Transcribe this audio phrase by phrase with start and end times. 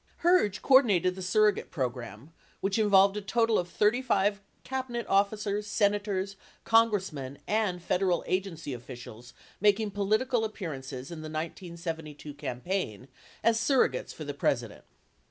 [0.23, 7.37] Herge coordinated the surrogate program, which involved a total of 35 Cabinet officers, Senators, Congressmen
[7.45, 13.09] and Federal agency of ficials making political appearances in the 1972 campaign
[13.43, 14.85] as surro gates for the President.